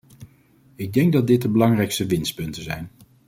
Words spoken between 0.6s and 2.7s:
Ik denk dat dit de belangrijkste winstpunten